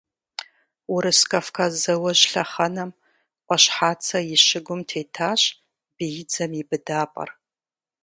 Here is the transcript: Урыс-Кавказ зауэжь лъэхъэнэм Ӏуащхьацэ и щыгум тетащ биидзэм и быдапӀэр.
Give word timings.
Урыс-Кавказ 0.93 1.73
зауэжь 1.81 2.25
лъэхъэнэм 2.31 2.91
Ӏуащхьацэ 3.45 4.19
и 4.35 4.37
щыгум 4.45 4.81
тетащ 4.89 5.41
биидзэм 5.95 6.51
и 6.61 6.63
быдапӀэр. 6.69 7.29